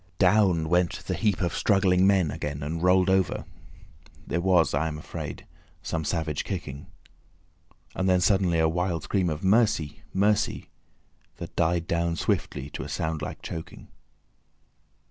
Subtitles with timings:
[0.17, 3.45] Down went the heap of struggling men again and rolled over.
[4.25, 5.45] There was, I am afraid,
[5.83, 6.87] some savage kicking.
[7.95, 10.01] Then suddenly a wild scream of "Mercy!
[10.11, 10.71] Mercy!"
[11.35, 13.89] that died down swiftly to a sound like choking.